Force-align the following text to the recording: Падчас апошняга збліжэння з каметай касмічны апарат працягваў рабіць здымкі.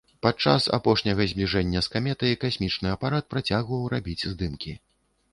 Падчас 0.25 0.63
апошняга 0.77 1.25
збліжэння 1.33 1.83
з 1.87 1.91
каметай 1.95 2.33
касмічны 2.43 2.89
апарат 2.93 3.27
працягваў 3.35 3.85
рабіць 3.95 4.27
здымкі. 4.33 4.73